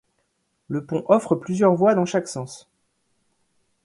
[0.67, 2.67] Le pont offre plusieurs voies dans chaque sens.